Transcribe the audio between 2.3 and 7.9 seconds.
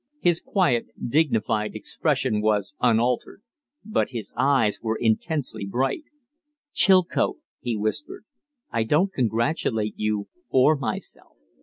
was unaltered, but his eyes were intensely bright. "Chilcote," he